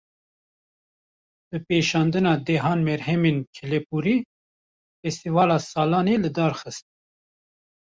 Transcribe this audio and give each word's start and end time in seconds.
Bi 1.51 1.57
pêşandana 1.67 2.33
dehan 2.47 2.79
berhemên 2.87 3.37
kelepûrî, 3.55 4.17
festîvala 5.01 5.57
salane 5.71 6.15
li 6.23 6.29
dar 6.37 6.53
xist 6.59 6.85